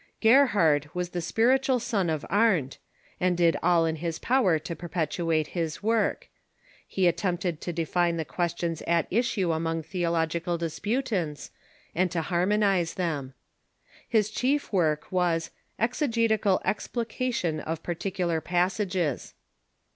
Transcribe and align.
Gerhard 0.19 0.89
was 0.95 1.09
the 1.09 1.21
spiritual 1.21 1.79
son 1.79 2.09
of 2.09 2.25
Arndt, 2.27 2.79
and 3.19 3.37
did 3.37 3.55
all 3.61 3.85
in 3.85 3.97
his 3.97 4.17
power 4.17 4.57
to 4.57 4.75
perpetuate 4.75 5.45
his 5.53 5.83
work. 5.83 6.27
He 6.87 7.05
attempted 7.05 7.61
to 7.61 7.71
define 7.71 8.17
the 8.17 8.25
questions 8.25 8.81
at 8.87 9.05
issue 9.11 9.51
among 9.51 9.83
theological 9.83 10.57
disputants, 10.57 11.51
and 11.93 12.09
to 12.09 12.23
har 12.23 12.47
monize 12.47 12.95
them. 12.95 13.35
His 14.09 14.31
chief 14.31 14.73
work 14.73 15.11
was 15.11 15.51
"Excgetical 15.79 16.59
Explication 16.65 17.59
of 17.59 17.83
Particular 17.83 18.41
Passages." 18.41 19.35